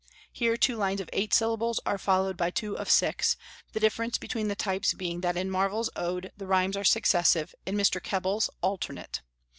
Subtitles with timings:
[0.31, 3.37] Here two lines of eight syllables are followed by two of six,
[3.73, 7.75] the difference between the types being that in Marvel's Ode the rhymes are successive, in
[7.77, 8.01] Mr.
[8.01, 9.21] Keble's alternate.